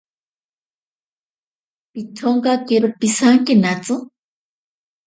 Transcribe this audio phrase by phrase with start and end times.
[1.91, 3.95] Pitsonkakero pisankenatsi.